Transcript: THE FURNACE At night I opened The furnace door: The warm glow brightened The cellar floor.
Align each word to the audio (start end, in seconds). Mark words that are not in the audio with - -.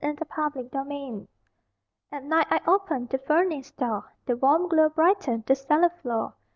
THE 0.01 0.25
FURNACE 0.73 1.27
At 2.11 2.23
night 2.23 2.47
I 2.49 2.59
opened 2.65 3.09
The 3.09 3.19
furnace 3.19 3.69
door: 3.69 4.11
The 4.25 4.35
warm 4.35 4.67
glow 4.67 4.89
brightened 4.89 5.45
The 5.45 5.53
cellar 5.53 5.91
floor. 5.91 6.33